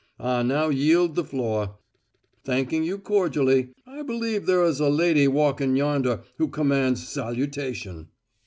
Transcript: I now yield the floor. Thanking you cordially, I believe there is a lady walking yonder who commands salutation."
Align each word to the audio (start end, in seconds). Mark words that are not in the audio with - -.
I 0.19 0.41
now 0.41 0.69
yield 0.69 1.13
the 1.13 1.23
floor. 1.23 1.77
Thanking 2.43 2.83
you 2.83 2.97
cordially, 2.97 3.69
I 3.85 4.01
believe 4.01 4.47
there 4.47 4.65
is 4.65 4.79
a 4.79 4.89
lady 4.89 5.27
walking 5.27 5.75
yonder 5.75 6.23
who 6.39 6.47
commands 6.47 7.07
salutation." 7.07 8.07